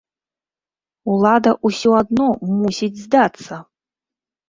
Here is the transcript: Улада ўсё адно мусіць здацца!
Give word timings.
Улада 1.17 1.51
ўсё 1.71 1.89
адно 2.01 2.27
мусіць 2.57 2.93
здацца! 3.07 3.65